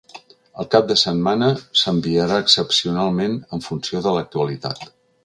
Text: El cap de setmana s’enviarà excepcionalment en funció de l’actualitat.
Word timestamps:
El 0.61 0.67
cap 0.75 0.85
de 0.91 0.95
setmana 1.01 1.49
s’enviarà 1.81 2.39
excepcionalment 2.45 3.37
en 3.59 3.65
funció 3.67 4.03
de 4.07 4.15
l’actualitat. 4.17 4.83